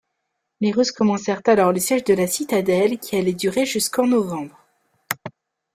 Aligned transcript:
Les 0.61 0.71
Russes 0.71 0.89
commencèrent 0.91 1.43
alors 1.45 1.71
le 1.71 1.79
siège 1.79 2.03
de 2.05 2.15
la 2.15 2.25
citadelle 2.25 2.97
qui 2.97 3.17
allait 3.17 3.35
durer 3.35 3.67
jusqu'en 3.67 4.07
novembre. 4.07 4.57